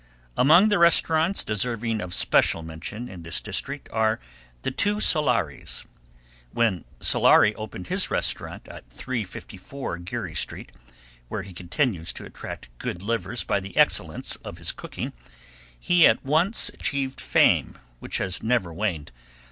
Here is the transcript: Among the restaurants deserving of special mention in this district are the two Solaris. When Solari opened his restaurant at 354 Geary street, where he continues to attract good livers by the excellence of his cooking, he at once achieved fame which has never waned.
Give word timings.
Among 0.35 0.69
the 0.69 0.79
restaurants 0.79 1.43
deserving 1.43 2.01
of 2.01 2.11
special 2.15 2.63
mention 2.63 3.07
in 3.07 3.21
this 3.21 3.39
district 3.39 3.87
are 3.93 4.19
the 4.63 4.71
two 4.71 4.99
Solaris. 4.99 5.83
When 6.49 6.85
Solari 6.99 7.53
opened 7.55 7.85
his 7.85 8.09
restaurant 8.09 8.67
at 8.67 8.89
354 8.89 9.99
Geary 9.99 10.33
street, 10.33 10.71
where 11.27 11.43
he 11.43 11.53
continues 11.53 12.13
to 12.13 12.25
attract 12.25 12.75
good 12.79 13.03
livers 13.03 13.43
by 13.43 13.59
the 13.59 13.77
excellence 13.77 14.37
of 14.37 14.57
his 14.57 14.71
cooking, 14.71 15.13
he 15.79 16.07
at 16.07 16.25
once 16.25 16.69
achieved 16.69 17.21
fame 17.21 17.77
which 17.99 18.17
has 18.17 18.41
never 18.41 18.73
waned. 18.73 19.11